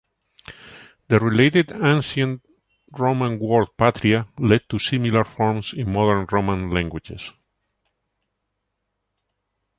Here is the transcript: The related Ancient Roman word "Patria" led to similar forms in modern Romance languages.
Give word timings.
The 1.09 1.19
related 1.19 1.71
Ancient 1.73 2.41
Roman 2.91 3.37
word 3.37 3.67
"Patria" 3.77 4.27
led 4.39 4.67
to 4.69 4.79
similar 4.79 5.23
forms 5.23 5.73
in 5.75 5.93
modern 5.93 6.25
Romance 6.31 6.73
languages. 6.73 7.29